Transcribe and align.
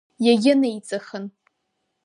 Иагьынеиҵыхын. 0.25 1.25